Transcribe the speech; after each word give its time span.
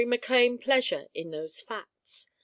Mac 0.03 0.29
Lane 0.31 0.57
pleasure 0.57 1.09
in 1.13 1.29
those 1.29 1.59
facts. 1.61 2.31